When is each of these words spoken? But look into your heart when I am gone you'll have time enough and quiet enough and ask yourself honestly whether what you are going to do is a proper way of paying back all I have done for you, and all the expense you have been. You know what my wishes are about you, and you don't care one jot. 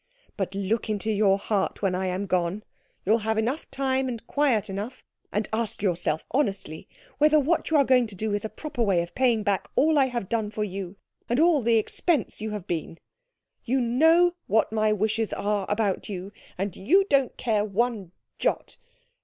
But 0.35 0.55
look 0.55 0.89
into 0.89 1.11
your 1.11 1.37
heart 1.37 1.83
when 1.83 1.93
I 1.93 2.07
am 2.07 2.25
gone 2.25 2.63
you'll 3.05 3.19
have 3.19 3.37
time 3.69 4.07
enough 4.07 4.07
and 4.09 4.25
quiet 4.25 4.67
enough 4.67 5.03
and 5.31 5.47
ask 5.53 5.83
yourself 5.83 6.25
honestly 6.31 6.87
whether 7.19 7.39
what 7.39 7.69
you 7.69 7.77
are 7.77 7.83
going 7.85 8.07
to 8.07 8.15
do 8.15 8.33
is 8.33 8.43
a 8.43 8.49
proper 8.49 8.81
way 8.81 9.03
of 9.03 9.13
paying 9.13 9.43
back 9.43 9.69
all 9.75 9.99
I 9.99 10.07
have 10.07 10.27
done 10.27 10.49
for 10.49 10.63
you, 10.63 10.95
and 11.29 11.39
all 11.39 11.61
the 11.61 11.77
expense 11.77 12.41
you 12.41 12.49
have 12.49 12.65
been. 12.65 12.97
You 13.63 13.79
know 13.79 14.33
what 14.47 14.71
my 14.71 14.91
wishes 14.91 15.33
are 15.33 15.67
about 15.69 16.09
you, 16.09 16.31
and 16.57 16.75
you 16.75 17.05
don't 17.07 17.37
care 17.37 17.63
one 17.63 18.11
jot. 18.39 18.77